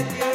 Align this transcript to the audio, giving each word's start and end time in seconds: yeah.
yeah. 0.00 0.29